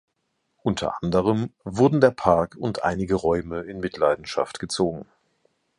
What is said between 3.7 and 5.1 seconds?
Mitleidenschaft gezogen.